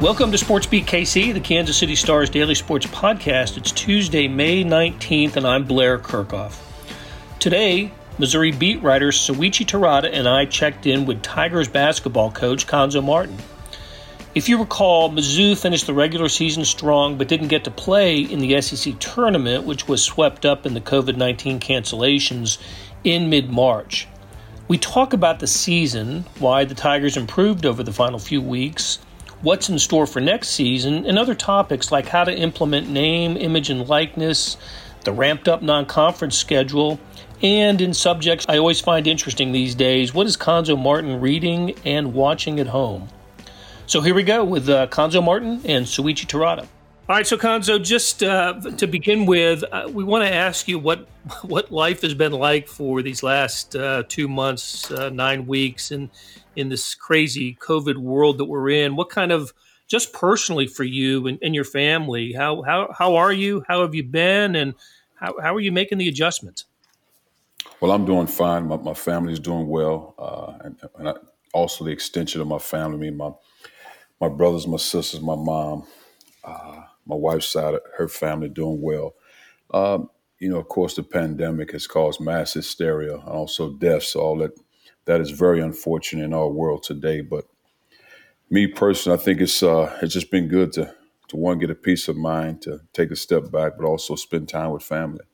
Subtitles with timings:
[0.00, 3.58] Welcome to Sports Beat KC, the Kansas City Stars daily sports podcast.
[3.58, 6.58] It's Tuesday, May 19th, and I'm Blair Kerkhoff.
[7.38, 13.04] Today, Missouri beat writer Soichi Terada and I checked in with Tigers basketball coach Cuonzo
[13.04, 13.36] Martin.
[14.34, 18.38] If you recall, Mizzou finished the regular season strong but didn't get to play in
[18.38, 22.56] the SEC tournament, which was swept up in the COVID 19 cancellations
[23.04, 24.08] in mid March.
[24.66, 28.98] We talk about the season, why the Tigers improved over the final few weeks,
[29.42, 33.70] what's in store for next season, and other topics like how to implement name, image,
[33.70, 34.56] and likeness,
[35.04, 37.00] the ramped up non conference schedule,
[37.42, 42.12] and in subjects I always find interesting these days what is Cuonzo Martin reading and
[42.12, 43.08] watching at home?
[43.86, 46.66] So here we go with uh, Cuonzo Martin and Soichi Terada.
[47.10, 50.78] All right, so Cuonzo, just uh, to begin with, uh, we want to ask you
[50.78, 51.08] what
[51.42, 56.10] what life has been like for these last uh, two months, uh, nine weeks, and
[56.54, 58.94] in this crazy COVID world that we're in.
[58.94, 59.52] What kind of
[59.88, 63.64] just personally for you and, and, your family, how, how, how are you?
[63.66, 64.54] How have you been?
[64.54, 64.74] And
[65.16, 66.66] how, how are you making the adjustments?
[67.80, 68.68] Well, I'm doing fine.
[68.68, 70.14] My, my family's doing well.
[70.16, 71.14] Uh, and, and I,
[71.52, 73.32] also the extension of my family, I mean, my,
[74.20, 75.88] my brothers, my sisters, my mom,
[76.44, 79.14] uh, my wife's side, her family doing well.
[79.72, 84.38] Um, you know, of course, the pandemic has caused mass hysteria and also deaths, all
[84.38, 84.52] that
[85.04, 87.20] that is very unfortunate in our world today.
[87.20, 87.44] But
[88.48, 90.94] me personally, I think it's uh, it's just been good to
[91.28, 94.48] to one get a peace of mind, to take a step back, but also spend
[94.48, 95.24] time with family.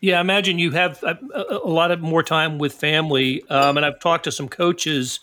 [0.00, 3.84] Yeah, I imagine you have a, a lot of more time with family, um, and
[3.84, 5.18] I've talked to some coaches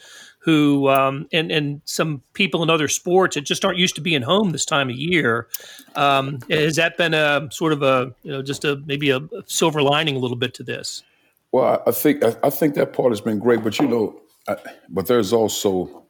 [0.45, 4.21] who um, and and some people in other sports that just aren't used to being
[4.21, 5.47] home this time of year.
[5.95, 9.81] Um, has that been a sort of a you know just a maybe a silver
[9.81, 11.03] lining a little bit to this?
[11.51, 15.07] Well, I think I, think that part has been great, but you know, I, but
[15.07, 16.05] there's also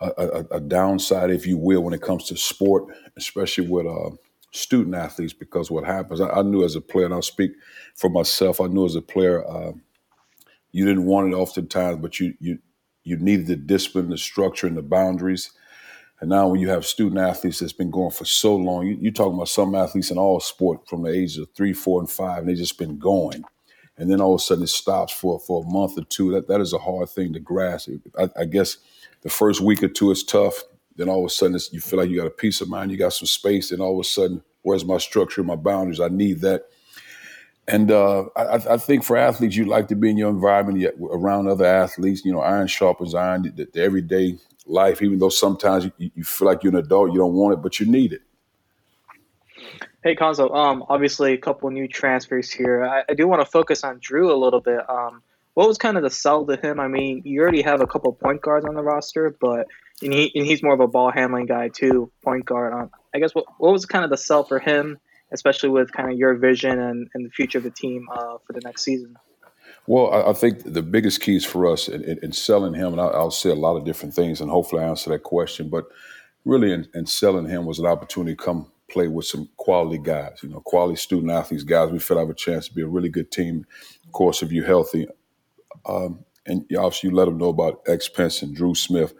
[0.00, 2.84] a, a, a, downside, if you will, when it comes to sport,
[3.16, 4.10] especially with uh,
[4.52, 7.50] student athletes, because what happens, I, I, knew as a player, and I'll speak
[7.96, 9.72] for myself, I knew as a player, uh,
[10.72, 12.60] you didn't want it oftentimes, but you you
[13.10, 15.50] you needed the discipline, the structure, and the boundaries.
[16.20, 19.12] And now, when you have student athletes that's been going for so long, you, you're
[19.12, 22.38] talking about some athletes in all sport from the ages of three, four, and five,
[22.40, 23.44] and they just been going
[24.00, 26.32] and then all of a sudden it stops for for a month or two.
[26.32, 27.90] That that is a hard thing to grasp.
[28.18, 28.78] I, I guess
[29.22, 30.64] the first week or two is tough.
[30.96, 32.96] Then all of a sudden you feel like you got a peace of mind, you
[32.96, 36.00] got some space, and all of a sudden, where's my structure, my boundaries?
[36.00, 36.64] I need that.
[37.70, 41.48] And uh, I, I, think for athletes, you like to be in your environment around
[41.48, 42.24] other athletes.
[42.24, 43.42] You know, iron sharpens iron.
[43.42, 47.18] The, the everyday life, even though sometimes you, you feel like you're an adult, you
[47.18, 48.22] don't want it, but you need it.
[50.02, 50.54] Hey, Cuonzo.
[50.54, 52.84] Um, obviously a couple new transfers here.
[52.84, 54.80] I, I do want to focus on Drew a little bit.
[54.88, 55.22] Um,
[55.54, 56.80] what was kind of the sell to him?
[56.80, 59.66] I mean, you already have a couple point guards on the roster, but
[60.02, 62.72] and he and he's more of a ball handling guy too, point guard.
[62.72, 64.98] Um, I guess what what was kind of the sell for him,
[65.32, 68.52] especially with kind of your vision and, and the future of the team uh, for
[68.52, 69.16] the next season?
[69.86, 73.00] Well, I, I think the biggest keys for us in, in, in selling him, and
[73.00, 75.68] I, will say a lot of different things, and hopefully I answer that question.
[75.68, 75.86] But
[76.44, 80.38] really, in, in selling him was an opportunity to come play with some quality guys,
[80.42, 83.08] you know, quality student athletes, guys we feel have a chance to be a really
[83.08, 83.64] good team.
[84.04, 85.06] Of course, if you're healthy.
[85.86, 89.14] Um, and obviously, you let them know about X Pinson and Dru Smith,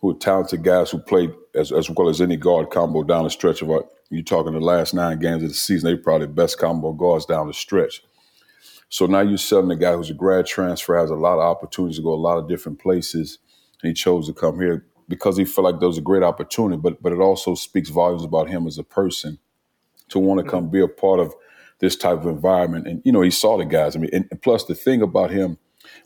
[0.00, 3.30] who are talented guys who played as, as well as any guard combo down the
[3.30, 6.32] stretch of our, you're talking the last nine games of the season, they probably the
[6.32, 8.02] best combo guards down the stretch.
[8.88, 11.96] So now you're selling a guy who's a grad transfer, has a lot of opportunities
[11.96, 13.38] to go a lot of different places,
[13.82, 16.80] and he chose to come here because he felt like there was a great opportunity,
[16.80, 19.38] but but it also speaks volumes about him as a person
[20.10, 21.34] to want to come be a part of
[21.78, 22.86] this type of environment.
[22.86, 23.96] And you know, he saw the guys.
[23.96, 25.56] I mean, and, and plus the thing about him,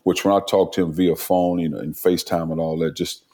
[0.05, 2.97] which when I talked to him via phone, you know, and FaceTime and all that,
[2.97, 3.25] just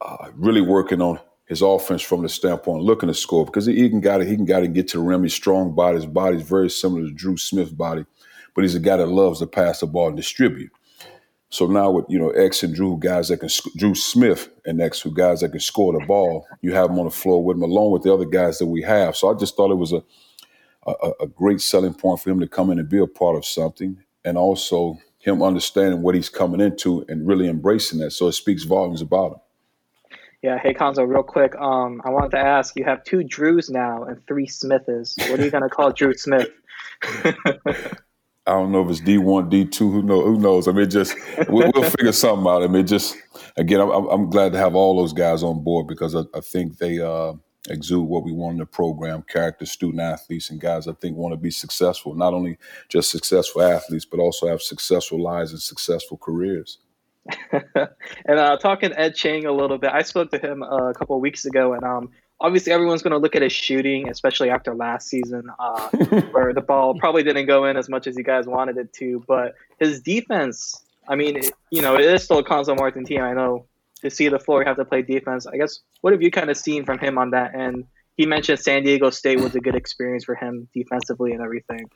[0.00, 1.18] uh, really working on
[1.50, 4.28] his offense from the standpoint looking to score because he, can got it.
[4.28, 5.24] He can got to get to the rim.
[5.24, 5.96] He's strong body.
[5.96, 8.06] His body's very similar to Dru Smith's body,
[8.54, 10.70] but he's a guy that loves to pass the ball and distribute.
[11.50, 15.00] So now with you know X and Drew guys that can Dru Smith and X,
[15.00, 17.68] who guys that can score the ball, you have them on the floor with them
[17.68, 19.16] along with the other guys that we have.
[19.16, 20.04] So I just thought it was a
[20.86, 23.44] a, a great selling point for him to come in and be a part of
[23.44, 28.12] something, and also him understanding what he's coming into and really embracing that.
[28.12, 29.40] So it speaks volumes about him.
[30.42, 30.58] Yeah.
[30.58, 31.54] Hey, Cuonzo, real quick.
[31.56, 32.74] Um, I wanted to ask.
[32.76, 35.16] You have two Drews now and three Smiths.
[35.18, 36.48] What are you to call Drew Smith?
[38.46, 39.90] I don't know if it's D one, D two.
[39.90, 40.24] Who knows?
[40.24, 40.66] Who knows?
[40.66, 41.14] I mean, just
[41.48, 42.62] we'll, we'll figure something out.
[42.62, 43.16] I mean, just
[43.56, 46.78] again, I'm, I'm, glad to have all those guys on board because I, I think
[46.78, 47.34] they uh,
[47.68, 51.32] exude what we want in the program: character, student athletes, and guys I think want
[51.32, 52.14] to be successful.
[52.14, 52.58] Not only
[52.88, 56.78] just successful athletes, but also have successful lives and successful careers.
[57.52, 61.18] and uh, talking Ed Chang a little bit, I spoke to him uh, a couple
[61.20, 65.08] weeks ago, and um, obviously everyone's going to look at his shooting, especially after last
[65.08, 65.88] season, uh,
[66.32, 69.22] where the ball probably didn't go in as much as you guys wanted it to.
[69.28, 73.20] But his defense, I mean, it, you know, it is still a Cuonzo Martin team.
[73.20, 73.66] I know
[74.00, 75.46] to see the floor, you have to play defense.
[75.46, 77.84] I guess what have you kind of seen from him on that end?
[78.16, 81.88] He mentioned San Diego State was a good experience for him defensively and everything.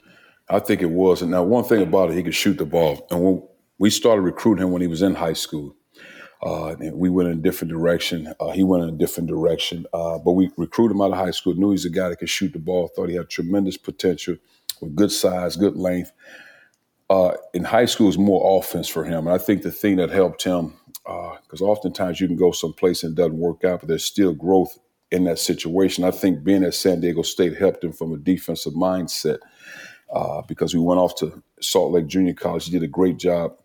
[0.49, 1.23] I think it was.
[1.23, 3.07] And now, one thing about it, he could shoot the ball.
[3.11, 3.43] And when
[3.79, 5.77] we started recruiting him when he was in high school,
[6.45, 8.33] uh, we went in a different direction.
[8.39, 9.87] Uh, he went in a different direction.
[9.95, 12.29] Uh, but we recruited him out of high school, knew he's a guy that could
[12.29, 14.37] shoot the ball, thought he had tremendous potential
[14.81, 16.13] with good size, good length.
[17.09, 19.27] Uh, in high school, was more offense for him.
[19.27, 20.75] And I think the thing that helped him,
[21.05, 24.35] because uh, oftentimes you can go someplace and it doesn't work out, but there's still
[24.35, 24.79] growth
[25.11, 26.05] in that situation.
[26.05, 29.39] I think being at San Diego State helped him from a defensive mindset
[30.13, 32.67] uh, because we went off to Salt Lake Junior College.
[32.67, 33.57] He did a great job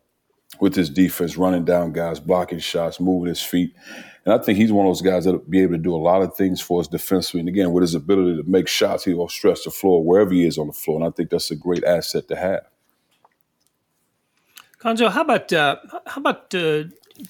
[0.59, 3.73] with his defense, running down guys, blocking shots, moving his feet.
[4.25, 6.21] And I think he's one of those guys that'll be able to do a lot
[6.21, 7.39] of things for us defensively.
[7.39, 10.45] And again, with his ability to make shots, he will stretch the floor wherever he
[10.45, 10.97] is on the floor.
[10.99, 12.65] And I think that's a great asset to have.
[14.79, 16.83] Cuonzo, how about uh, how about uh,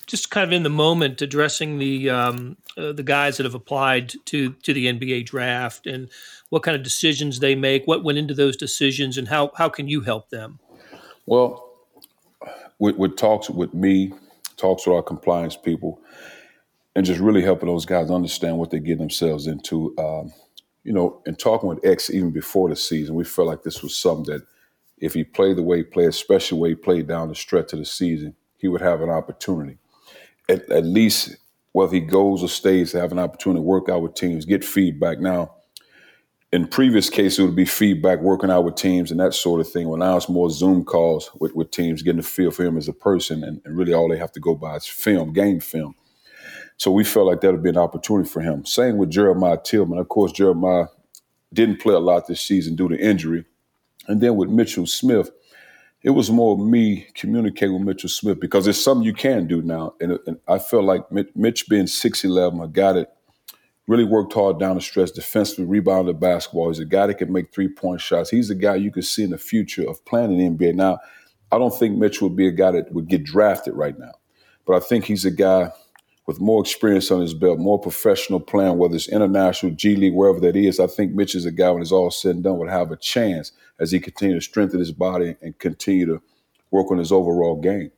[0.06, 4.14] just kind of in the moment addressing the um, uh, the guys that have applied
[4.25, 6.10] to to the NBA draft and
[6.50, 9.88] what kind of decisions they make, what went into those decisions, and how how can
[9.88, 10.60] you help them?
[11.25, 11.69] Well,
[12.80, 14.14] with, with talks with me,
[14.58, 16.02] talks with our compliance people,
[16.96, 19.94] and just really helping those guys understand what they get themselves into.
[19.98, 20.34] Um,
[20.84, 23.96] you know, and talking with X even before the season, we felt like this was
[23.96, 24.44] something that
[24.98, 27.74] if he played the way he played, especially the way he played down the stretch
[27.74, 29.78] of the season, he would have an opportunity.
[30.50, 31.38] At, at least
[31.74, 34.66] whether he goes or stays to have an opportunity to work out with teams, get
[34.66, 35.20] feedback.
[35.20, 35.56] Now,
[36.51, 39.69] in previous cases, it would be feedback, working out with teams, and that sort of
[39.69, 39.88] thing.
[39.88, 42.88] Well, now it's more Zoom calls with, with teams, getting a feel for him as
[42.88, 45.96] a person, and, and really all they have to go by is film, game film.
[46.78, 48.66] So we felt like that would be an opportunity for him.
[48.66, 50.00] Same with Jeremiah Tilmon.
[50.00, 50.86] Of course, Jeremiah
[51.54, 53.46] didn't play a lot this season due to injury.
[54.07, 55.30] And then with Mitchell Smith,
[56.01, 59.94] it was more me communicating with Mitchell Smith because it's something you can do now.
[60.00, 61.04] And, and I felt like
[61.36, 63.18] Mitch being 6'11, a guy that
[63.89, 66.68] really worked hard down the stretch, defensively, rebounded basketball.
[66.68, 68.30] He's a guy that can make three point shots.
[68.30, 70.75] He's a guy you could see in the future of playing in the NBA.
[70.75, 71.00] Now,
[71.51, 74.12] I don't think Mitch would be a guy that would get drafted right now,
[74.68, 75.71] but I think he's a guy
[76.27, 80.39] with more experience on his belt, more professional playing, whether it's international, G League, wherever
[80.41, 80.80] that is.
[80.80, 82.95] I think Mitch is a guy when it's all said and done would have a
[82.95, 86.21] chance as he continue to strengthen his body and continue to
[86.69, 87.91] work on his overall game.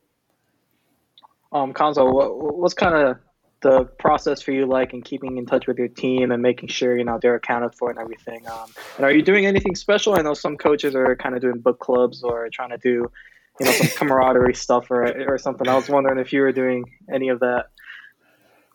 [1.51, 3.17] Um, Cuonzo, what, what's kind of
[3.61, 6.97] the process for you like in keeping in touch with your team and making sure
[6.97, 10.15] you know they're accounted for and everything um, and are you doing anything special?
[10.15, 13.11] I know some coaches are kind of doing book clubs or trying to do
[13.59, 15.67] you know some camaraderie stuff or, or something.
[15.67, 17.67] I was wondering if you were doing any of that.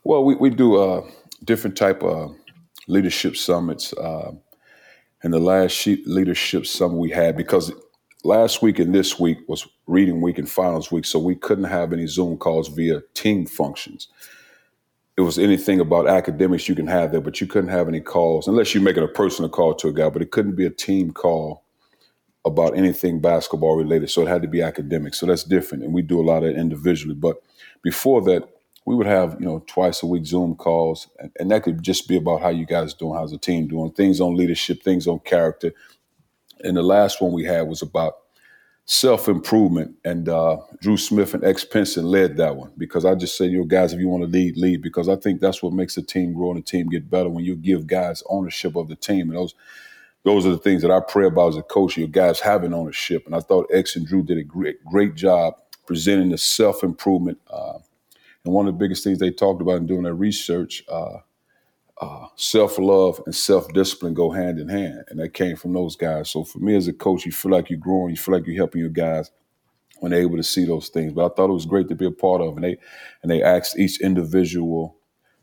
[0.04, 1.08] Well we, we do uh,
[1.44, 2.36] different type of
[2.88, 4.32] leadership summits uh,
[5.22, 7.72] and the last leadership summit we had because
[8.22, 11.92] last week and this week was reading week and finals week so we couldn't have
[11.92, 14.08] any zoom calls via team functions
[15.16, 18.46] it was anything about academics you can have there, but you couldn't have any calls
[18.46, 20.10] unless you're making a personal call to a guy.
[20.10, 21.64] But it couldn't be a team call
[22.44, 24.10] about anything basketball related.
[24.10, 25.14] So it had to be academic.
[25.14, 27.14] So that's different, and we do a lot of it individually.
[27.14, 27.42] But
[27.82, 28.48] before that,
[28.84, 32.08] we would have you know twice a week Zoom calls, and, and that could just
[32.08, 35.18] be about how you guys doing, how's the team doing, things on leadership, things on
[35.20, 35.72] character.
[36.60, 38.14] And the last one we had was about
[38.86, 39.96] self improvement.
[40.04, 43.64] And uh, Dru Smith and X Pinson led that one because I just say, you
[43.64, 46.32] guys, if you want to lead, lead because I think that's what makes a team
[46.32, 49.28] grow and a team get better when you give guys ownership of the team.
[49.28, 49.54] And those
[50.24, 51.96] those are the things that I pray about as a coach.
[51.96, 55.54] Your guys having ownership, and I thought X and Drew did a great great job
[55.86, 57.38] presenting the self improvement.
[57.48, 57.78] Uh,
[58.44, 60.84] and one of the biggest things they talked about in doing their research.
[60.88, 61.18] Uh,
[62.00, 65.96] uh, self love and self discipline go hand in hand, and that came from those
[65.96, 66.30] guys.
[66.30, 68.56] So for me as a coach, you feel like you're growing, you feel like you're
[68.56, 69.30] helping your guys
[70.00, 71.12] when they're able to see those things.
[71.12, 72.78] But I thought it was great to be a part of, and they
[73.22, 74.98] and they asked each individual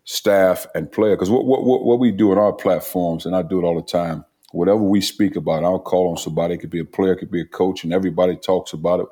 [0.06, 3.60] staff and player because what, what what we do in our platforms, and I do
[3.60, 4.26] it all the time.
[4.52, 6.56] Whatever we speak about, I'll call on somebody.
[6.56, 9.08] It could be a player, it could be a coach, and everybody talks about it,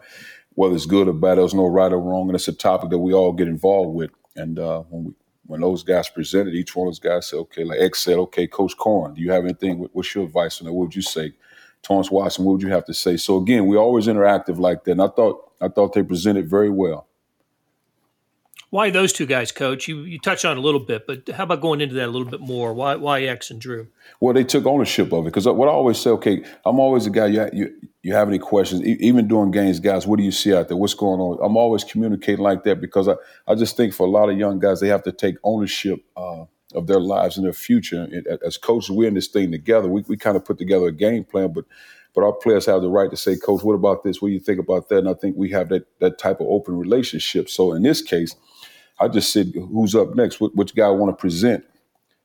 [0.52, 1.40] whether it's good or bad.
[1.40, 4.12] There's no right or wrong, and it's a topic that we all get involved with.
[4.36, 5.14] And uh, when we
[5.46, 8.48] when those guys presented, each one of those guys said, okay, like X said, okay,
[8.48, 9.88] Coach Corn, do you have anything?
[9.94, 10.74] What's your advice on that?
[10.74, 11.34] What would you say?
[11.84, 13.18] Torrance Watson, what would you have to say?
[13.18, 14.92] So again, we're always interactive like that.
[14.92, 17.08] And I thought I thought they presented very well.
[18.72, 19.90] Why those two guys, Coach?
[19.90, 22.30] You you touched on a little bit, but how about going into that a little
[22.30, 22.74] bit more?
[22.74, 23.88] Why why X and Drew?
[24.22, 27.10] Well, they took ownership of it because what I always say, okay, I'm always a
[27.10, 27.28] guy.
[27.28, 28.82] You you, you have any questions?
[28.82, 30.78] even doing games, guys, what do you see out there?
[30.78, 31.40] What's going on?
[31.44, 34.58] I'm always communicating like that because I I just think for a lot of young
[34.58, 36.04] guys, they have to take ownership.
[36.16, 38.08] Uh, of their lives and their future.
[38.46, 39.90] As coaches, we're in this thing together.
[39.90, 41.66] We, we kind of put together a game plan, but
[42.14, 44.22] but our players have the right to say, Coach, what about this?
[44.22, 45.00] What do you think about that?
[45.00, 47.50] And I think we have that that type of open relationship.
[47.50, 48.36] So in this case,
[49.02, 50.40] I just said, who's up next?
[50.40, 51.66] which guy I want to present?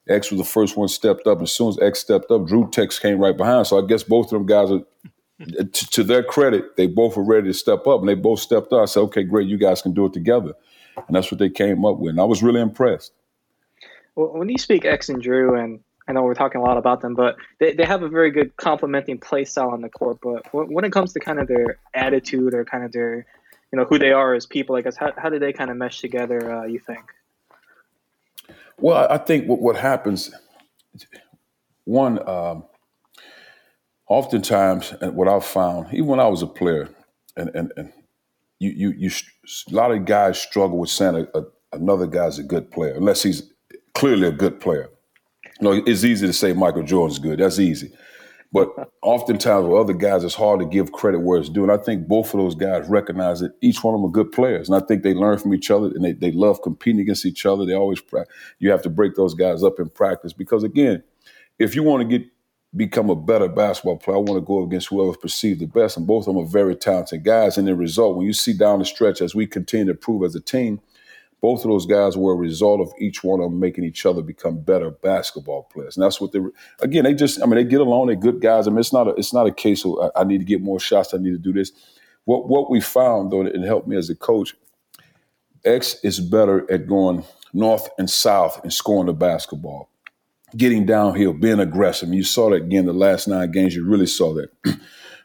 [0.09, 1.42] X was the first one stepped up.
[1.42, 3.66] As soon as X stepped up, Drew Tex came right behind.
[3.66, 4.83] So I guess both of them guys are,
[5.47, 8.73] to, to their credit, they both were ready to step up, and they both stepped
[8.73, 8.83] up.
[8.83, 10.52] I said, okay, great, you guys can do it together.
[10.97, 12.11] And that's what they came up with.
[12.11, 13.12] And I was really impressed.
[14.14, 17.00] Well, when you speak X and Drew, and I know we're talking a lot about
[17.00, 20.18] them, but they, they have a very good complementing play style on the court.
[20.23, 23.26] But when it comes to kind of their attitude or kind of their,
[23.73, 25.77] you know, who they are as people, I guess, how, how do they kind of
[25.77, 27.05] mesh together, uh, you think?
[28.79, 30.31] Well, I think what, what happens,
[31.85, 32.65] one, um,
[34.09, 36.89] oftentimes, and what I've found, even when I was a player,
[37.37, 37.93] and, and, and
[38.59, 39.11] you, you, you,
[39.71, 43.23] a lot of guys struggle with saying a, a, another guy's a good player, unless
[43.23, 43.51] he's
[43.95, 44.91] clearly a good player.
[45.61, 47.41] You know, it's easy to say Michael Jordan's good.
[47.41, 47.93] That's easy.
[48.53, 48.71] But
[49.03, 51.62] oftentimes with other guys, it's hard to give credit where it's due.
[51.62, 54.33] And I think both of those guys recognize that each one of them are good
[54.33, 54.69] players.
[54.69, 57.45] And I think they learn from each other and they, they love competing against each
[57.45, 57.67] other.
[57.67, 58.00] They always,
[58.59, 61.03] you have to break those guys up in practice because again,
[61.59, 62.29] if you want to get,
[62.75, 65.97] become a better basketball player, I want to go against whoever's perceived the best.
[65.97, 67.59] And both of them are very talented guys.
[67.59, 70.35] And the result, when you see down the stretch as we continue to prove as
[70.35, 70.81] a team,
[71.40, 74.23] both of those guys were a result of each one of them making each other
[74.23, 75.97] become better basketball players.
[75.97, 76.40] And that's what they
[76.81, 78.66] again, they just, I mean, they get along, they're good guys.
[78.66, 80.62] I mean, it's not a, it's not a case of I, I need to get
[80.62, 81.73] more shots, I need to do this.
[82.25, 84.55] What, what we found, though, and it helped me as a coach,
[85.64, 89.90] X is better at going north and south and scoring the basketball,
[90.57, 92.09] getting downhill, being aggressive.
[92.09, 94.50] And you saw that again the last nine games, you really saw that.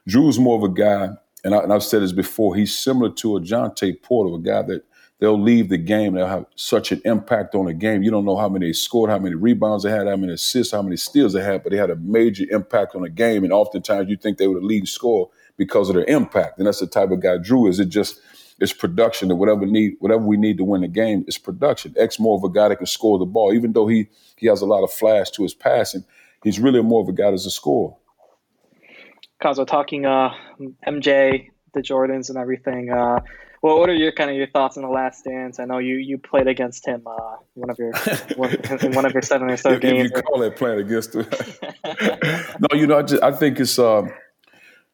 [0.08, 1.10] Drew's more of a guy,
[1.44, 4.84] and, I, have said this before, he's similar to a Jontay Porter, a guy that
[5.22, 6.16] they'll leave the game.
[6.16, 8.02] They'll have such an impact on the game.
[8.02, 10.74] You don't know how many they scored, how many rebounds they had, how many assists,
[10.74, 13.44] how many steals they had, but they had a major impact on the game.
[13.44, 16.58] And oftentimes you think they were the leading scorer because of their impact.
[16.58, 17.80] And that's the type of guy Drew is.
[17.80, 18.20] It just
[18.60, 21.94] it's production that whatever need whatever we need to win the game is production.
[21.98, 24.62] X more of a guy that can score the ball, even though he he has
[24.62, 26.04] a lot of flash to his passing.
[26.44, 27.94] He's really more of a guy that's a scorer.
[29.40, 30.32] Cause talking uh,
[30.88, 32.92] MJ, the Jordans, and everything.
[32.92, 33.22] Uh,
[33.62, 35.60] well, what are your kind of your thoughts on the Last Dance?
[35.60, 37.94] I know you you played against him uh, one of your
[38.36, 40.12] one, in one of your seven or so if, games.
[40.12, 41.28] If you call that playing against him,
[42.60, 44.12] no, you know, I, just, I think it's um,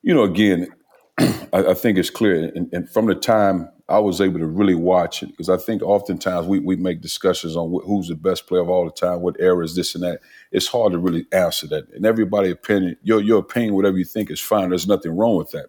[0.02, 0.68] you know, again,
[1.18, 4.76] I, I, think it's clear, and, and, from the time I was able to really
[4.76, 8.48] watch it, because I think oftentimes we we make discussions on wh- who's the best
[8.48, 10.20] player of all the time, what era is this and that.
[10.52, 14.30] It's hard to really answer that, and everybody opinion, your your opinion, whatever you think
[14.30, 14.70] is fine.
[14.70, 15.68] There's nothing wrong with that.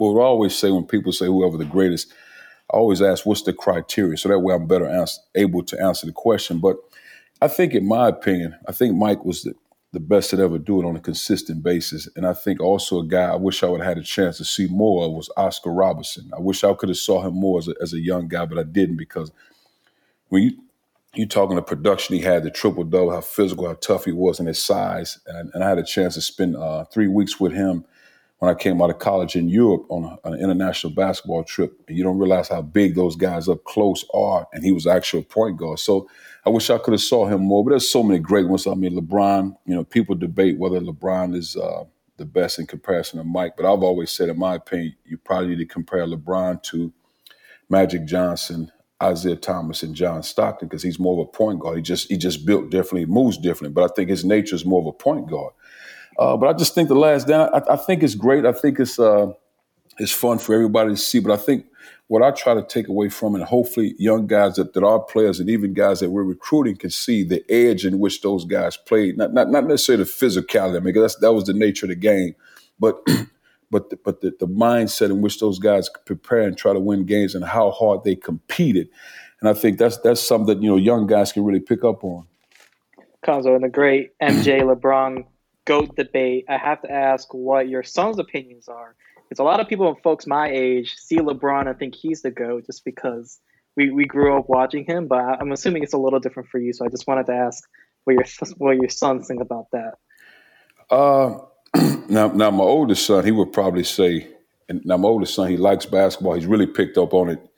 [0.00, 2.12] What I always say when people say whoever the greatest,
[2.72, 6.12] I always ask what's the criteria, so that way I'm better able to answer the
[6.12, 6.58] question.
[6.58, 6.76] But
[7.42, 9.54] I think, in my opinion, I think Mike was the,
[9.92, 12.08] the best to ever do it on a consistent basis.
[12.16, 14.44] And I think also a guy I wish I would have had a chance to
[14.44, 16.30] see more of was Oscar Robertson.
[16.34, 18.58] I wish I could have saw him more as a, as a young guy, but
[18.58, 19.30] I didn't because
[20.28, 20.52] when you
[21.12, 24.38] you talking the production he had, the triple double, how physical, how tough he was,
[24.38, 25.18] and his size.
[25.26, 27.84] And, and I had a chance to spend uh, three weeks with him
[28.40, 31.78] when I came out of college in Europe on, a, on, an international basketball trip.
[31.86, 34.48] And you don't realize how big those guys up close are.
[34.52, 35.78] And he was actual point guard.
[35.78, 36.08] So
[36.46, 37.62] I wish I could have saw him more.
[37.62, 38.66] But there's so many great ones.
[38.66, 39.56] I mean, LeBron.
[39.66, 41.84] You know, people debate whether LeBron is uh,
[42.16, 43.58] the best in comparison to Mike.
[43.58, 46.94] But I've always said, in my opinion, you probably need to compare LeBron to
[47.68, 51.76] Magic Johnson, Isiah Thomas and John Stockton because he's more of a point guard.
[51.76, 53.74] He just he just built differently, moves differently.
[53.74, 55.52] But I think his nature is more of a point guard.
[56.20, 58.44] Uh, but I just think the Last Dance, I, I think it's great.
[58.44, 59.32] I think it's uh,
[59.98, 61.18] it's fun for everybody to see.
[61.18, 61.64] But I think
[62.08, 65.00] what I try to take away from it, and hopefully young guys that, that are
[65.00, 68.76] players and even guys that we're recruiting can see the edge in which those guys
[68.76, 69.16] played.
[69.16, 71.96] Not not, not necessarily the physicality, I mean, that's, that was the nature of the
[71.96, 72.34] game,
[72.78, 73.00] but
[73.70, 77.06] but the, but the, the mindset in which those guys prepare and try to win
[77.06, 78.90] games and how hard they competed.
[79.40, 82.04] And I think that's that's something that you know young guys can really pick up
[82.04, 82.26] on.
[83.24, 85.24] Cuonzo and the great MJ LeBron
[85.66, 88.94] GOAT debate, I have to ask what your son's opinions are.
[89.28, 92.30] Because a lot of people, and folks my age, see LeBron and think he's the
[92.30, 93.38] GOAT just because
[93.76, 95.06] we, we grew up watching him.
[95.06, 96.72] But I'm assuming it's a little different for you.
[96.72, 97.62] So I just wanted to ask
[98.04, 98.24] what your
[98.58, 99.94] what your sons think about that.
[100.90, 101.38] Uh,
[102.08, 104.26] now, now my oldest son, he would probably say,
[104.68, 106.34] and now my oldest son, he likes basketball.
[106.34, 107.48] He's really picked up on it in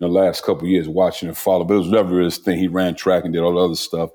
[0.00, 2.58] the last couple years watching and follow, but it was never his thing.
[2.58, 4.10] He ran track and did all the other stuff.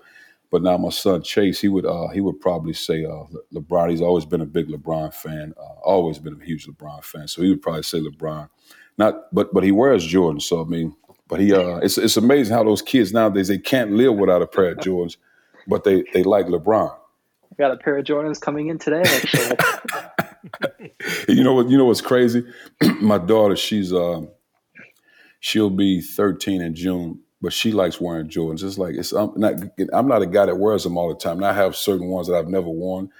[0.51, 3.89] But now my son Chase, he would uh, he would probably say uh, Le- LeBron.
[3.89, 5.53] He's always been a big LeBron fan.
[5.57, 7.27] Uh, always been a huge LeBron fan.
[7.27, 8.49] So he would probably say LeBron.
[8.97, 10.39] Not, but but he wears Jordan.
[10.39, 10.95] So I mean,
[11.27, 14.47] but he uh, it's it's amazing how those kids nowadays they can't live without a
[14.47, 15.17] pair of Jordans,
[15.67, 16.95] but they they like LeBron.
[17.57, 19.03] Got a pair of Jordans coming in today.
[19.05, 19.57] Actually.
[21.29, 21.69] you know what?
[21.69, 22.45] You know what's crazy?
[23.01, 24.29] my daughter, she's um,
[25.39, 28.63] she'll be 13 in June, but she likes wearing Jordans.
[28.63, 29.53] It's like it's I'm not
[29.93, 31.37] I'm not a guy that wears them all the time.
[31.37, 33.11] And I have certain ones that I've never worn.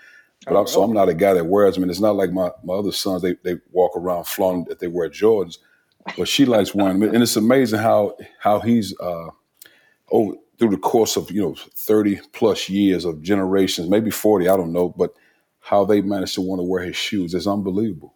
[0.48, 1.84] But I'm, so I'm not a guy that wears them.
[1.84, 4.88] And it's not like my, my other sons, they, they walk around flaunting that they
[4.88, 5.60] wear Jordans.
[6.18, 7.14] But she likes wearing them.
[7.14, 9.30] And it's amazing how how he's uh,
[10.10, 14.58] over through the course of, you know, 30 plus years of generations, maybe 40, I
[14.58, 15.14] don't know, but
[15.60, 18.16] how they managed to want to wear his shoes is unbelievable.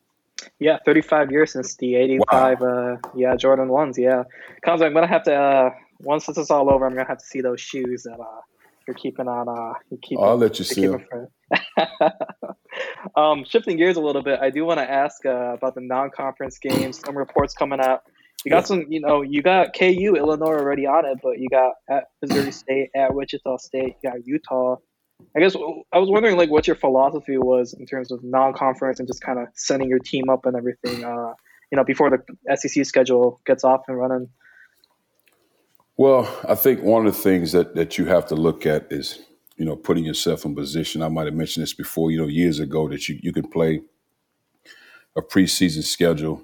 [0.58, 2.68] Yeah, 35 years since the 85, wow.
[2.68, 4.24] uh, yeah, Jordan 1s, yeah.
[4.66, 5.70] Cuonzo, I'm going to have to, uh,
[6.00, 8.42] once this is all over, I'm going to have to see those shoes that uh,
[8.88, 9.48] you're keeping on.
[9.48, 11.06] Uh, you keep, I'll let you see them.
[13.16, 16.60] um, shifting gears a little bit, I do want to ask uh, about the non-conference
[16.60, 17.00] games.
[17.00, 18.04] Some reports coming out.
[18.46, 21.74] You got some, you know, you got KU, Illinois already on it, but you got
[21.90, 24.78] at Missouri State, at Wichita State, you got Utah.
[25.36, 25.54] I guess
[25.92, 29.40] I was wondering, like, what your philosophy was in terms of non-conference and just kind
[29.40, 31.04] of setting your team up and everything.
[31.04, 31.34] Uh,
[31.70, 34.30] you know, before the SEC schedule gets off and running.
[36.00, 39.20] Well, I think one of the things that that you have to look at is
[39.60, 41.04] you know, putting yourself in position.
[41.04, 43.82] I might have mentioned this before, you know, years ago that you, you could play
[45.18, 46.42] a preseason schedule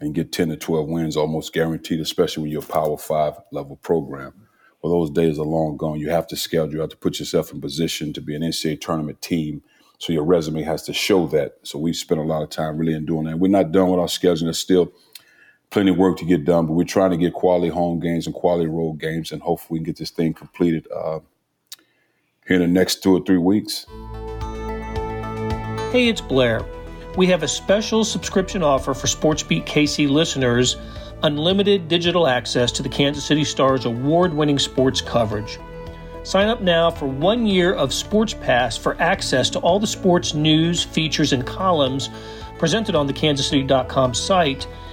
[0.00, 3.76] and get 10 to 12 wins almost guaranteed, especially when you're a power five level
[3.76, 4.34] program.
[4.82, 5.98] Well, those days are long gone.
[5.98, 8.82] You have to schedule, you have to put yourself in position to be an NCAA
[8.82, 9.62] tournament team.
[9.98, 11.52] So your resume has to show that.
[11.62, 13.38] So we've spent a lot of time really in doing that.
[13.38, 14.44] We're not done with our scheduling.
[14.44, 14.92] There's still
[15.72, 18.34] plenty of work to get done, but we're trying to get quality home games and
[18.34, 21.18] quality road games, and hopefully we can get this thing completed uh,
[22.46, 23.86] here in the next two or three weeks.
[25.90, 26.64] Hey, it's Blair.
[27.16, 30.76] We have a special subscription offer for SportsBeat KC listeners
[31.22, 35.58] unlimited digital access to the Kansas City Stars award winning sports coverage.
[36.24, 40.34] Sign up now for one year of Sports Pass for access to all the sports
[40.34, 42.10] news, features, and columns
[42.58, 44.66] presented on the kansascity.com site,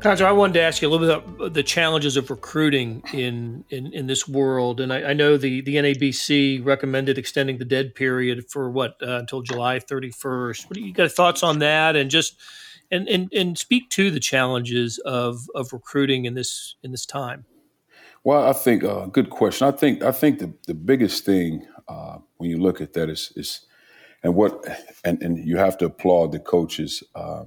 [0.00, 3.64] Cuonzo, I wanted to ask you a little bit about the challenges of recruiting in
[3.70, 7.96] in, in this world, and I, I, know the the NABC recommended extending the dead
[7.96, 10.70] period for what uh, until July thirty first.
[10.70, 12.36] What do you got thoughts on that, and just
[12.92, 17.44] and, and and speak to the challenges of of recruiting in this in this time?
[18.22, 19.66] Well, I think uh, good question.
[19.66, 23.32] I think I think the the biggest thing uh, when you look at that is
[23.34, 23.66] is
[24.22, 24.64] and what
[25.04, 27.46] and and you have to applaud the coaches uh,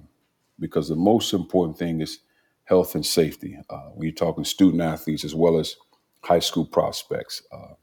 [0.60, 2.20] because the most important thing is
[2.72, 3.60] health and safety.
[3.70, 5.76] Uh, you're talking student athletes as well as
[6.24, 7.42] high school prospects.
[7.52, 7.74] Uh,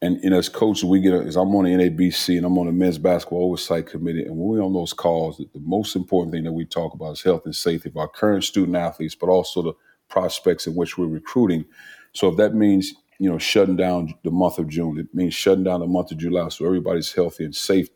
[0.00, 2.72] and, and as coaches, we get, as I'm on the NABC and I'm on the
[2.72, 6.44] men's basketball oversight committee, and when we're on those calls, the, the most important thing
[6.44, 9.62] that we talk about is health and safety of our current student athletes, but also
[9.62, 9.72] the
[10.08, 11.64] prospects in which we're recruiting.
[12.12, 15.64] So if that means you know shutting down the month of June, it means shutting
[15.64, 17.88] down the month of July, so everybody's healthy and safe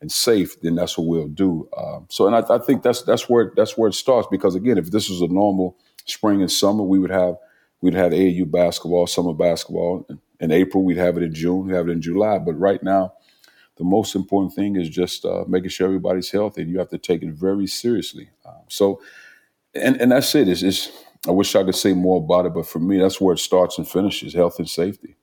[0.00, 1.68] and safe, then that's what we'll do.
[1.76, 4.78] Um, so, and I, I, think that's that's where that's where it starts because again,
[4.78, 7.36] if this was a normal spring and summer, we would have
[7.80, 10.06] we'd have AAU basketball, summer basketball.
[10.40, 12.38] In April, we'd have it in June, we'd have it in July.
[12.38, 13.12] But right now,
[13.76, 16.98] the most important thing is just uh, making sure everybody's healthy, and you have to
[16.98, 18.30] take it very seriously.
[18.46, 19.02] Um, so,
[19.74, 20.48] and and that's it.
[20.48, 20.90] It's, it's
[21.28, 23.76] I wish I could say more about it, but for me, that's where it starts
[23.76, 25.16] and finishes: health and safety.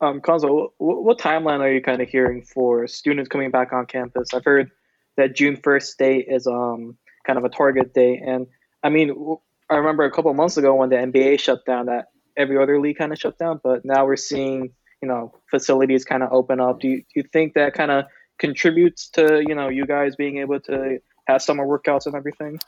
[0.00, 3.86] Um, Cuonzo, what, what timeline are you kind of hearing for students coming back on
[3.86, 4.34] campus?
[4.34, 4.70] I've heard
[5.16, 8.46] that June first date is um kind of a target date, and
[8.82, 9.36] I mean,
[9.70, 12.98] I remember a couple months ago when the NBA shut down, that every other league
[12.98, 16.80] kind of shut down, but now we're seeing you know facilities kind of open up.
[16.80, 18.04] Do you do you think that kind of
[18.38, 22.58] contributes to you know you guys being able to have summer workouts and everything?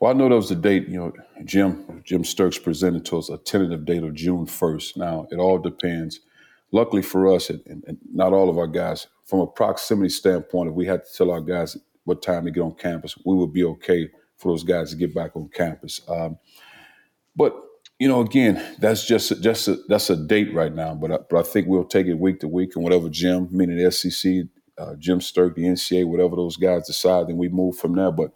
[0.00, 0.88] Well, I know there was a date.
[0.88, 1.12] You know,
[1.44, 4.96] Jim Jim Sterks presented to us a tentative date of June first.
[4.96, 6.20] Now it all depends
[6.72, 10.74] luckily for us, and, and, not all of our guys, from a proximity standpoint, if
[10.74, 13.64] we had to tell our guys what time to get on campus, we would be
[13.64, 16.00] okay for those guys to get back on campus.
[16.08, 16.38] Um,
[17.34, 17.54] but
[17.98, 20.94] you know, again, that's just just a, that's a date right now.
[20.94, 23.78] But I, but I think we'll take it week to week, and whatever Jim, meaning
[23.78, 24.44] the SEC,
[24.78, 28.12] uh, Jim Sterk, the NCAA, whatever those guys decide, then we move from there.
[28.12, 28.32] But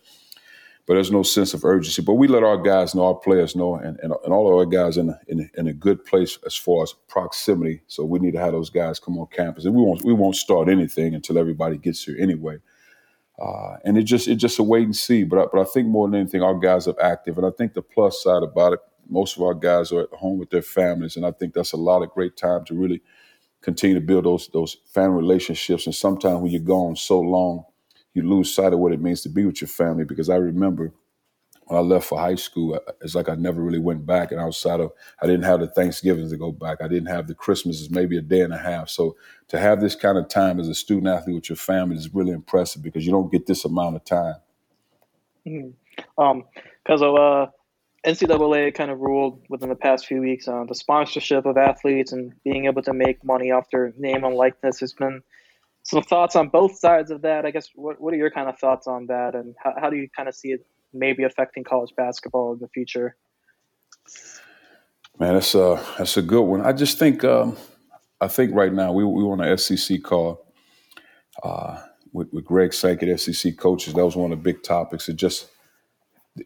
[0.90, 2.02] but there's no sense of urgency.
[2.02, 4.66] But we let our guys know, our players know, and, and, and all of our
[4.66, 7.80] guys in a, in, a, in a good place as far as proximity.
[7.86, 10.34] So we need to have those guys come on campus, and we won't we won't
[10.34, 12.56] start anything until everybody gets here anyway.
[13.40, 15.22] Uh, and it just it's just a wait and see.
[15.22, 17.74] But I, but I think more than anything, our guys are active, and I think
[17.74, 21.14] the plus side about it, most of our guys are at home with their families,
[21.14, 23.00] and I think that's a lot of great time to really
[23.62, 25.86] continue to build those those family relationships.
[25.86, 27.64] And sometimes when you're gone so long,
[28.14, 30.04] you lose sight of what it means to be with your family.
[30.04, 30.92] Because I remember
[31.66, 34.32] when I left for high school, it's like I never really went back.
[34.32, 34.92] And outside of,
[35.22, 36.78] I didn't have the Thanksgivings to go back.
[36.80, 38.88] I didn't have the Christmases, maybe a day and a half.
[38.88, 39.16] So
[39.48, 42.32] to have this kind of time as a student athlete with your family is really
[42.32, 44.36] impressive because you don't get this amount of time.
[45.46, 46.22] Mm-hmm.
[46.22, 46.44] Um,
[46.82, 47.46] because of uh,
[48.06, 52.12] NCAA kind of ruled within the past few weeks on uh, the sponsorship of athletes
[52.12, 55.22] and being able to make money off their name and likeness has been
[55.82, 57.46] some thoughts on both sides of that.
[57.46, 59.96] I guess what what are your kind of thoughts on that, and how, how do
[59.96, 63.16] you kind of see it maybe affecting college basketball in the future?
[65.18, 66.62] Man, that's a that's a good one.
[66.62, 67.56] I just think um,
[68.20, 70.46] I think right now we we on an SEC call
[71.42, 71.80] uh,
[72.12, 73.94] with, with Greg Sankey, SEC coaches.
[73.94, 75.08] That was one of the big topics.
[75.08, 75.50] It just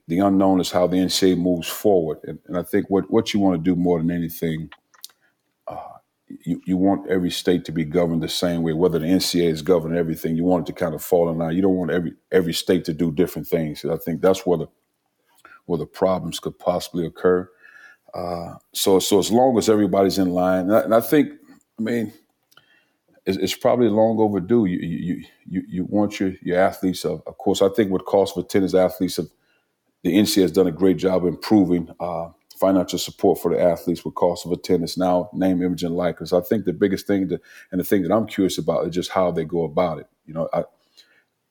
[0.09, 3.41] the unknown is how the NCAA moves forward, and, and I think what what you
[3.41, 4.71] want to do more than anything
[6.29, 8.73] you, you want every state to be governed the same way.
[8.73, 11.55] Whether the NCAA is governing everything, you want it to kind of fall in line.
[11.55, 13.85] You don't want every every state to do different things.
[13.85, 14.69] I think that's where the
[15.67, 17.49] where the problems could possibly occur.
[18.15, 21.33] Uh, so so as long as everybody's in line, and I, and I think,
[21.79, 22.13] I mean,
[23.27, 24.67] it's, it's, probably long overdue.
[24.67, 27.05] You you you you want your your athletes.
[27.05, 29.27] Of, of course, I think what calls for tennis athletes, have,
[30.03, 31.89] the NCAA has done a great job improving.
[31.99, 32.29] Uh,
[32.65, 36.33] financial support for the athletes with cost of attendance, now name, image, and likeness.
[36.33, 37.31] I think the biggest thing
[37.73, 40.07] and the thing that I'm curious about is just how they go about it.
[40.27, 40.65] You know, I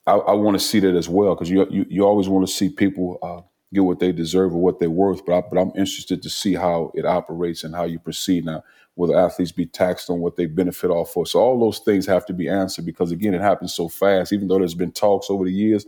[0.06, 2.54] I, I want to see that as well because you, you, you always want to
[2.54, 3.42] see people uh,
[3.74, 5.26] get what they deserve or what they're worth.
[5.26, 8.64] But I, but I'm interested to see how it operates and how you proceed now.
[8.96, 11.26] Will athletes be taxed on what they benefit off for?
[11.26, 14.34] So all those things have to be answered because again, it happens so fast.
[14.34, 15.86] Even though there's been talks over the years,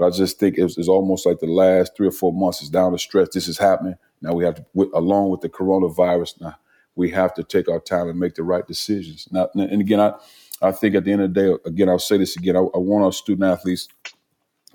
[0.00, 2.92] but I just think it's, almost like the last three or four months is down
[2.92, 3.28] the stretch.
[3.34, 6.56] This is happening now we have to, along with the coronavirus, now
[6.94, 9.28] we have to take our time and make the right decisions.
[9.30, 10.12] Now, and again, I,
[10.60, 12.56] I think at the end of the day, again, I'll say this again.
[12.56, 13.88] I, I want our student athletes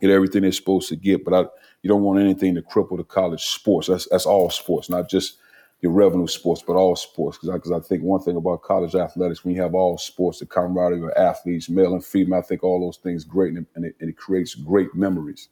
[0.01, 1.41] get everything they're supposed to get, but I,
[1.83, 3.87] you don't want anything to cripple the college sports.
[3.87, 5.37] That's that's all sports, not just
[5.85, 7.37] your revenue sports, but all sports.
[7.37, 10.47] Because I, I, think one thing about college athletics, when you have all sports, the
[10.47, 14.09] camaraderie of athletes, male and female, I think all those things great, and it, and
[14.09, 15.49] it creates great memories.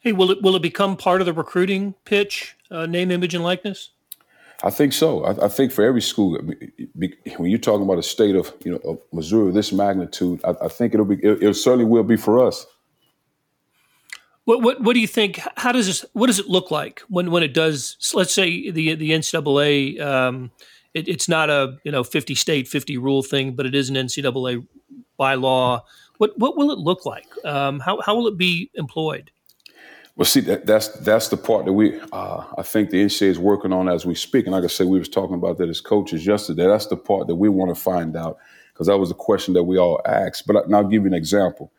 [0.00, 2.56] Hey, will it will it become part of the recruiting pitch?
[2.70, 3.90] Uh, name, image, and likeness.
[4.64, 5.24] I think so.
[5.24, 6.38] I, I, think for every school,
[7.36, 10.68] when you're talking about a state of you know of Missouri this magnitude, I, I
[10.68, 12.64] think it'll be it, it, certainly will be for us.
[14.44, 15.40] What, what what do you think?
[15.56, 16.04] How does this?
[16.14, 17.96] What does it look like when when it does?
[18.12, 20.00] Let's say the the NCAA.
[20.00, 20.50] Um,
[20.94, 23.96] it, it's not a you know 50 state 50 rule thing, but it is an
[23.96, 24.66] NCAA
[25.18, 25.82] bylaw.
[26.18, 27.26] What what will it look like?
[27.44, 29.30] Um, how how will it be employed?
[30.16, 33.38] Well, see, that, that's that's the part that we, uh, I think the NCAA is
[33.38, 34.44] working on as we speak.
[34.44, 36.66] And like I said, we was talking about that as coaches yesterday.
[36.66, 38.38] That's the part that we want to find out
[38.72, 40.46] because that was a question that we all asked.
[40.46, 41.72] But I'll give you an example.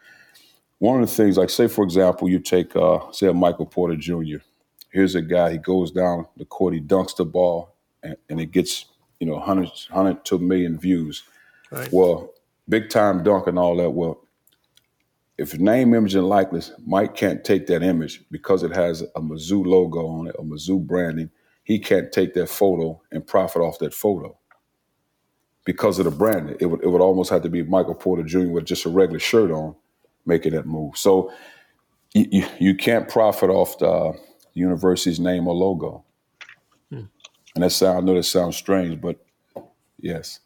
[0.84, 3.96] One of the things, like say for example, you take uh, say a Michael Porter
[3.96, 4.44] Jr.
[4.90, 5.54] Here's a guy.
[5.54, 6.74] He goes down the court.
[6.74, 8.88] He dunks the ball, and, and it gets
[9.22, 11.24] you know hundred hundred to a million views.
[11.72, 11.88] Right.
[11.94, 12.34] Well,
[12.68, 13.92] big time dunk and all that.
[13.92, 14.28] Well,
[15.38, 19.66] if name, image, and likeness, Mike can't take that image because it has a Mizzou
[19.66, 21.30] logo on it, a Mizzou branding.
[21.64, 24.38] He can't take that photo and profit off that photo
[25.64, 26.58] because of the branding.
[26.60, 28.50] It would it would almost have to be Michael Porter Jr.
[28.50, 29.76] with just a regular shirt on,
[30.26, 30.98] making that move.
[30.98, 31.32] So
[32.14, 34.14] you you, can't profit off the
[34.54, 36.04] university's name or logo.
[36.90, 37.06] Hmm.
[37.56, 39.24] And that sound I know that sounds strange, but
[40.00, 40.40] yes.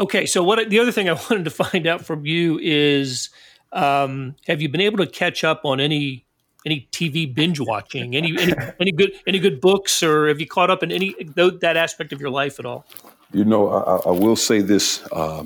[0.00, 3.30] Okay, so what the other thing I wanted to find out from you is,
[3.72, 6.24] um, have you been able to catch up on any
[6.64, 8.16] any TV binge watching?
[8.16, 11.76] Any any any good any good books, or have you caught up in any that
[11.76, 12.86] aspect of your life at all?
[13.32, 15.44] You know, I, I will say this: uh,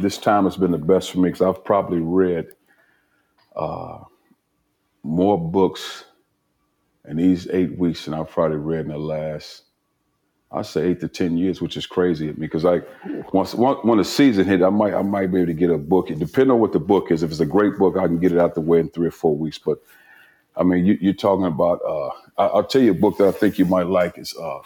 [0.00, 2.48] this time has been the best for me because I've probably read
[3.56, 4.00] uh,
[5.02, 6.04] more books
[7.08, 9.62] in these eight weeks than I've probably read in the last
[10.52, 12.86] I say eight to ten years, which is crazy because like
[13.32, 16.10] once when the season hit, I might I might be able to get a book.
[16.10, 17.22] It depending on what the book is.
[17.22, 19.12] If it's a great book, I can get it out the way in three or
[19.12, 19.58] four weeks.
[19.58, 19.78] But
[20.56, 21.80] I mean, you, you're talking about.
[21.86, 24.60] Uh, I, I'll tell you a book that I think you might like is uh,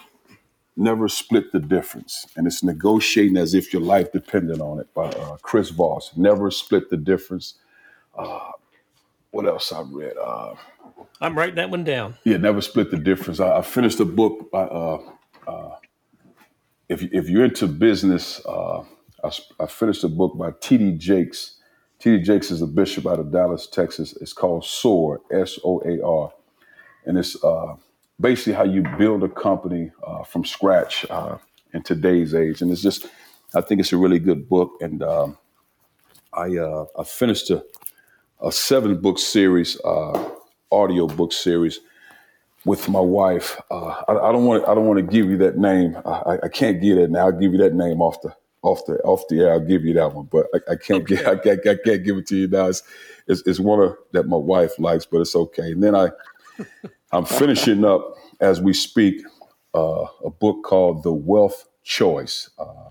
[0.77, 5.07] "Never Split the Difference," and it's negotiating as if your life depended on it by
[5.09, 6.11] uh, Chris Voss.
[6.17, 7.55] Never split the difference.
[8.17, 8.51] Uh,
[9.31, 10.13] what else I read?
[10.17, 10.55] Uh,
[11.21, 12.15] I'm writing that one down.
[12.25, 13.39] yeah, never split the difference.
[13.39, 14.63] I, I finished a book by.
[14.63, 15.01] Uh,
[15.47, 15.71] uh,
[16.89, 18.81] if if you're into business, uh,
[19.23, 20.93] I, I finished a book by T.D.
[20.93, 21.57] Jakes.
[21.99, 22.23] T.D.
[22.23, 24.15] Jakes is a bishop out of Dallas, Texas.
[24.21, 26.33] It's called SOAR, S O A R,
[27.05, 27.75] and it's uh,
[28.19, 31.37] basically how you build a company uh, from scratch uh,
[31.73, 32.61] in today's age.
[32.61, 33.07] And it's just,
[33.55, 34.71] I think it's a really good book.
[34.81, 35.37] And um,
[36.33, 37.63] I uh, I finished a,
[38.41, 40.29] a seven book series, uh,
[40.71, 41.79] audio book series
[42.65, 43.59] with my wife.
[43.71, 45.97] Uh, I, I don't want I don't want to give you that name.
[46.05, 47.27] I, I can't give it now.
[47.27, 49.53] I'll give you that name off the off the off the air.
[49.53, 52.17] I'll give you that one, but I, I can't get I can't, I can't give
[52.17, 52.67] it to you now.
[52.67, 52.83] It's,
[53.27, 55.71] it's it's one of that my wife likes, but it's okay.
[55.71, 56.09] And then I
[57.11, 59.23] I'm finishing up as we speak
[59.73, 62.49] uh, a book called The Wealth Choice.
[62.57, 62.89] Uh,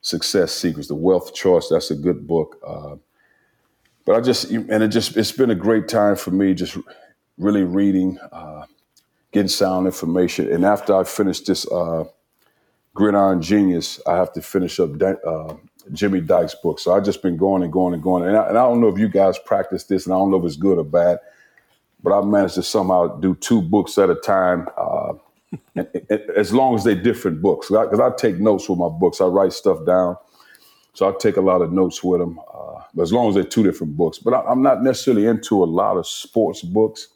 [0.00, 1.68] Success Secrets, The Wealth Choice.
[1.68, 2.56] That's a good book.
[2.66, 2.96] Uh,
[4.06, 6.78] but I just and it just it's been a great time for me just
[7.36, 8.18] really reading.
[8.32, 8.64] Uh,
[9.32, 10.52] getting sound information.
[10.52, 12.04] And after I finish this uh,
[12.94, 15.54] Gridiron Genius, I have to finish up uh,
[15.92, 16.78] Jimmy Dyke's book.
[16.78, 18.24] So I've just been going and going and going.
[18.24, 20.38] And I, and I don't know if you guys practice this, and I don't know
[20.38, 21.18] if it's good or bad,
[22.02, 25.14] but I've managed to somehow do two books at a time, uh,
[25.76, 27.68] and- and- as long as they're different books.
[27.70, 30.16] Because I, take notes with my books, I write stuff down.
[30.94, 33.44] So I take a lot of notes with them, uh, but as long as they're
[33.44, 34.18] two different books.
[34.18, 37.08] But I, I'm not necessarily into a lot of sports books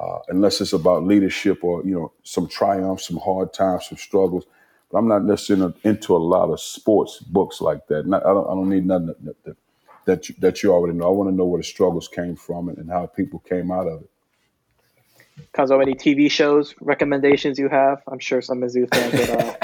[0.00, 4.46] uh, unless it's about leadership or you know some triumphs, some hard times, some struggles.
[4.90, 8.06] But I'm not necessarily into a lot of sports books like that.
[8.06, 8.46] Not, I don't.
[8.46, 9.56] I don't need nothing that that,
[10.06, 11.06] that, that you, that you already know.
[11.06, 13.86] I want to know where the struggles came from and, and how people came out
[13.86, 14.10] of it.
[15.54, 18.02] Cuonzo, any TV shows recommendations you have?
[18.10, 19.30] I'm sure some Mizzou fans would.
[19.30, 19.54] Uh,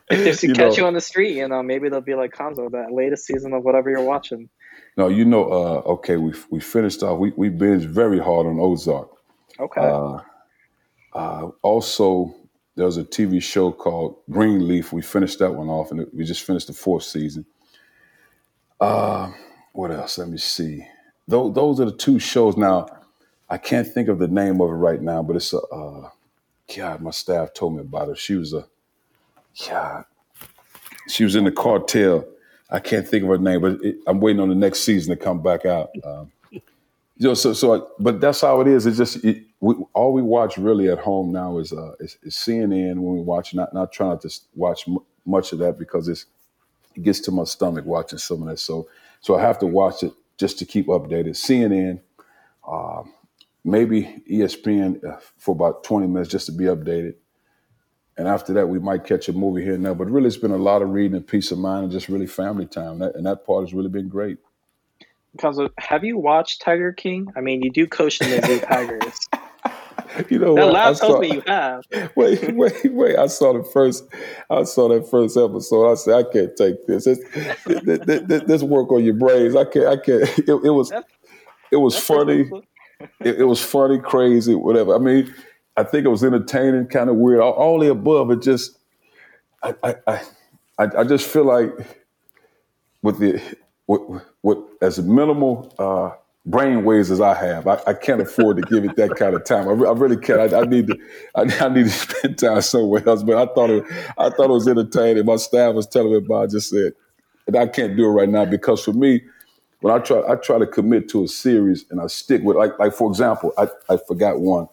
[0.10, 2.34] if they You catch know, you on the street, you know, maybe they'll be like
[2.34, 4.48] Cuonzo, that latest season of whatever you're watching.
[4.96, 5.44] no, you know.
[5.44, 7.18] Uh, okay, we we finished off.
[7.18, 9.10] We we binged very hard on Ozark.
[9.58, 9.80] Okay.
[9.80, 10.18] Uh,
[11.14, 12.34] uh, also,
[12.74, 14.92] there was a TV show called Greenleaf.
[14.92, 17.46] We finished that one off, and it, we just finished the fourth season.
[18.80, 19.32] Uh,
[19.76, 20.18] what else?
[20.18, 20.86] Let me see.
[21.28, 22.56] Those, those are the two shows.
[22.58, 22.88] Now,
[23.50, 25.60] I can't think of the name of it right now, but it's a.
[25.60, 26.10] Uh,
[26.76, 28.16] God, my staff told me about her.
[28.16, 28.66] She was a.
[29.68, 30.04] God,
[31.08, 32.26] she was in the cartel.
[32.70, 35.22] I can't think of her name, but it, I'm waiting on the next season to
[35.24, 35.90] come back out.
[36.04, 36.32] Um,
[37.18, 38.86] you know, so so, I- but that's how it is.
[38.86, 42.34] It's just it, we, all we watch really at home now is uh is, is
[42.36, 43.54] CNN when we watch.
[43.54, 46.26] Not not trying to watch m- much of that because it's
[46.96, 48.58] it gets to my stomach watching some of that.
[48.58, 48.88] So
[49.26, 51.30] so I have to watch it just to keep updated.
[51.30, 52.00] CNN,
[53.64, 57.14] maybe E ESPN uh, for about 20 minutes just to be updated.
[58.16, 59.96] And after that, we might catch a movie here and there.
[59.96, 62.28] But really, it's been a lot of reading and peace of mind and just really
[62.28, 63.00] family time.
[63.00, 64.38] That, and that part has really been great.
[65.38, 67.26] Cuonzo, have you watched Tiger King?
[67.34, 69.25] I mean, you do coach the Tigers.
[70.30, 70.76] You know That what?
[70.76, 71.84] I laugh tells saw, me you have.
[72.16, 73.16] wait, wait, wait.
[73.16, 74.04] I saw the first,
[74.50, 75.90] I saw that first episode.
[75.90, 77.04] I said, I can't take this.
[77.04, 77.18] This,
[77.64, 79.56] this, this, this work on your brains.
[79.56, 80.22] I can't, I can't.
[80.38, 81.06] It, it was, That's,
[81.72, 82.50] it was funny.
[83.20, 84.94] It, it was funny, crazy, whatever.
[84.94, 85.34] I mean,
[85.76, 87.40] I think it was entertaining, kind of weird.
[87.40, 88.30] All, all the above.
[88.30, 88.78] It just,
[89.62, 90.20] I, I, I,
[90.78, 91.70] I I just feel like
[93.02, 93.40] with the,
[93.86, 96.12] with, with as minimal uh,
[96.46, 99.44] brain waves as I have, I, I can't afford to give it that kind of
[99.44, 99.68] time.
[99.68, 100.52] I, re- I really can't.
[100.52, 100.98] I, I need to,
[101.34, 103.22] I, I need to spend time somewhere else.
[103.22, 103.84] But I thought it,
[104.16, 105.26] I thought it was entertaining.
[105.26, 106.42] My staff was telling me about.
[106.42, 106.44] it.
[106.44, 106.92] I just said,
[107.46, 109.22] and I can't do it right now because for me,
[109.80, 112.78] when I try, I try to commit to a series and I stick with like,
[112.78, 114.68] like for example, I, I forgot one,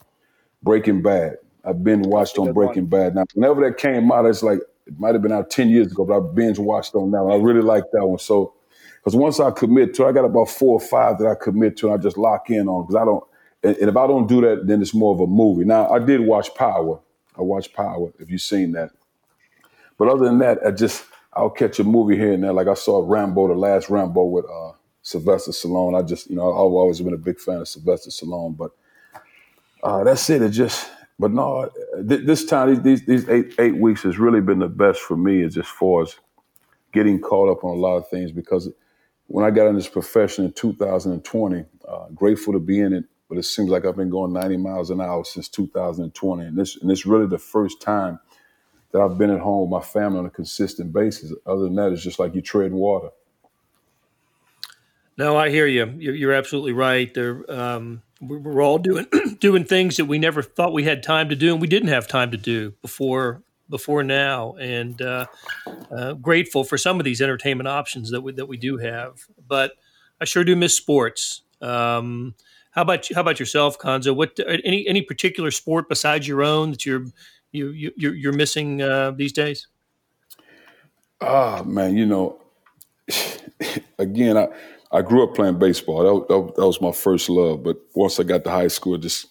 [0.61, 1.37] Breaking Bad.
[1.65, 2.53] I've been watched on one.
[2.53, 3.15] Breaking Bad.
[3.15, 6.05] Now, whenever that came out, it's like it might have been out ten years ago,
[6.05, 7.29] but I binge watched on now.
[7.29, 8.19] I really like that one.
[8.19, 8.53] So,
[9.03, 11.87] because once I commit to, I got about four or five that I commit to,
[11.87, 13.23] and I just lock in on because I don't.
[13.61, 15.65] And, and if I don't do that, then it's more of a movie.
[15.65, 17.01] Now, I did watch Power.
[17.37, 18.13] I watched Power.
[18.19, 18.91] If you've seen that,
[19.97, 22.53] but other than that, I just I'll catch a movie here and there.
[22.53, 25.99] Like I saw Rambo, the last Rambo with uh, Sylvester Stallone.
[25.99, 28.71] I just you know I've always been a big fan of Sylvester Stallone, but
[29.83, 30.41] uh, that's it.
[30.41, 30.89] It just
[31.19, 31.69] but no,
[32.07, 35.43] th- this time these these eight eight weeks has really been the best for me.
[35.43, 36.15] As just far as
[36.93, 38.69] getting caught up on a lot of things because
[39.33, 43.05] when I got in this profession in 2020, uh, grateful to be in it.
[43.27, 46.79] But it seems like I've been going 90 miles an hour since 2020, and this
[46.79, 48.19] and it's really the first time
[48.91, 51.33] that I've been at home with my family on a consistent basis.
[51.47, 53.09] Other than that, it's just like you tread water.
[55.17, 55.91] No, I hear you.
[55.97, 57.11] You're, you're absolutely right.
[57.11, 59.07] There, um, we're all doing
[59.39, 62.07] doing things that we never thought we had time to do, and we didn't have
[62.07, 64.53] time to do before before now.
[64.53, 65.27] And uh,
[65.91, 69.25] uh, grateful for some of these entertainment options that we that we do have.
[69.47, 69.73] But
[70.21, 71.41] I sure do miss sports.
[71.61, 72.35] Um,
[72.71, 74.15] how about how about yourself, Cuonzo?
[74.15, 77.05] What any any particular sport besides your own that you're
[77.51, 79.67] you, you you're, you're missing uh, these days?
[81.21, 82.41] Ah, man, you know,
[83.99, 84.47] again, I
[84.91, 86.03] I grew up playing baseball.
[86.03, 87.63] That, that, that, was my first love.
[87.63, 89.27] But once I got to high school, just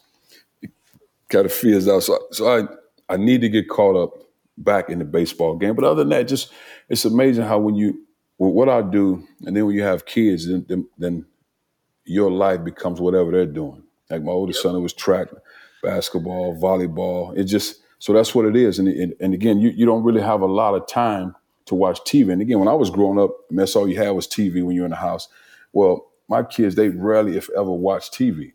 [1.29, 2.03] kind of fizzed out.
[2.03, 2.67] So, so I
[3.09, 4.23] I need to get caught up
[4.59, 5.75] back in the baseball game.
[5.75, 6.53] But other than that, just
[6.89, 10.67] it's amazing how when you what I do, and then when you have kids, then,
[10.69, 11.27] then, then
[12.05, 13.85] your life becomes whatever they're doing.
[14.11, 15.29] Like my oldest son, it was track,
[15.83, 17.37] basketball, volleyball.
[17.37, 18.79] It just so that's what it is.
[18.79, 21.37] And and, and again, you, you don't really have a lot of time
[21.67, 22.33] to watch TV.
[22.33, 24.65] And again, when I was growing up, I mean, that's all you had was TV
[24.65, 25.29] when you're in the house.
[25.73, 28.53] Well, my kids, they rarely, if ever, watch TV.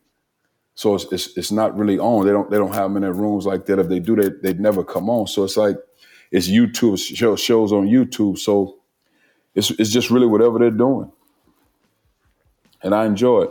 [0.77, 2.23] So it's, it's, it's not really on.
[2.23, 3.79] They don't they don't have them in their rooms like that.
[3.79, 5.25] If they do, they they'd never come on.
[5.25, 5.75] So it's like
[6.29, 8.37] it's YouTube show, shows on YouTube.
[8.37, 8.77] So
[9.55, 11.11] it's it's just really whatever they're doing,
[12.83, 13.49] and I enjoy it.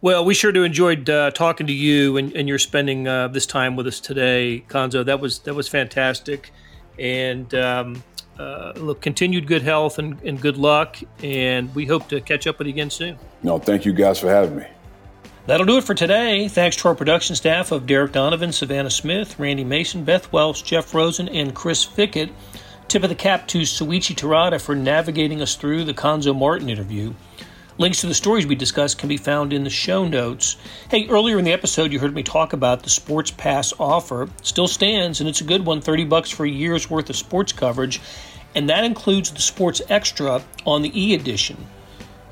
[0.00, 3.46] Well, we sure do enjoyed uh, talking to you, and, and you're spending uh, this
[3.46, 5.04] time with us today, Cuonzo.
[5.04, 6.50] That was that was fantastic,
[6.98, 8.02] and um,
[8.40, 12.58] uh, look, continued good health and, and good luck, and we hope to catch up
[12.58, 13.18] with you again soon.
[13.44, 14.66] No, thank you guys for having me.
[15.46, 16.48] That'll do it for today.
[16.48, 20.94] Thanks to our production staff of Derek Donovan, Savannah Smith, Randy Mason, Beth Welch, Jeff
[20.94, 22.32] Rosen, and Chris Fickett.
[22.88, 27.12] Tip of the cap to Soichi Terada for navigating us through the Cuonzo Martin interview.
[27.76, 30.56] Links to the stories we discussed can be found in the show notes.
[30.88, 34.30] Hey, earlier in the episode, you heard me talk about the Sports Pass offer.
[34.42, 37.52] Still stands, and it's a good one 30 bucks for a year's worth of sports
[37.52, 38.00] coverage,
[38.54, 41.66] and that includes the Sports Extra on the e edition.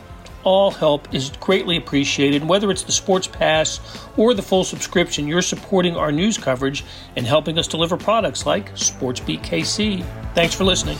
[0.44, 2.44] All help is greatly appreciated.
[2.44, 3.80] Whether it's the Sports Pass
[4.18, 6.84] or the full subscription, you're supporting our news coverage
[7.16, 10.06] and helping us deliver products like SportsBeat KC.
[10.34, 10.98] Thanks for listening.